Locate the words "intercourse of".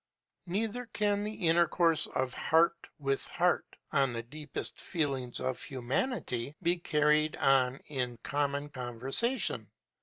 1.37-2.33